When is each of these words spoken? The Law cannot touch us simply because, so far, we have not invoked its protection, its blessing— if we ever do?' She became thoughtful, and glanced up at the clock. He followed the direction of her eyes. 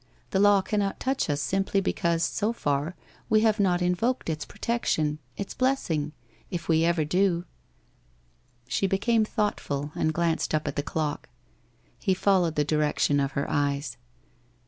The 0.31 0.39
Law 0.39 0.63
cannot 0.63 0.99
touch 0.99 1.29
us 1.29 1.41
simply 1.43 1.79
because, 1.79 2.23
so 2.23 2.53
far, 2.53 2.95
we 3.29 3.41
have 3.41 3.59
not 3.59 3.83
invoked 3.83 4.31
its 4.31 4.45
protection, 4.45 5.19
its 5.37 5.53
blessing— 5.53 6.11
if 6.49 6.67
we 6.67 6.83
ever 6.83 7.05
do?' 7.05 7.45
She 8.67 8.87
became 8.87 9.23
thoughtful, 9.25 9.91
and 9.93 10.11
glanced 10.11 10.55
up 10.55 10.67
at 10.67 10.75
the 10.75 10.81
clock. 10.81 11.29
He 11.99 12.15
followed 12.15 12.55
the 12.55 12.63
direction 12.65 13.19
of 13.19 13.33
her 13.33 13.47
eyes. 13.47 13.97